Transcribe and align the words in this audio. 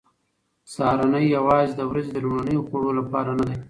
سهارنۍ 0.73 1.25
یوازې 1.37 1.73
د 1.77 1.81
ورځې 1.89 2.11
د 2.13 2.17
لومړنیو 2.25 2.65
خوړو 2.67 2.91
لپاره 2.99 3.31
نه 3.37 3.43
ده. 3.47 3.55